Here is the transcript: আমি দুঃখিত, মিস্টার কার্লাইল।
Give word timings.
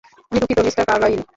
আমি 0.31 0.39
দুঃখিত, 0.41 0.59
মিস্টার 0.65 0.83
কার্লাইল। 0.89 1.21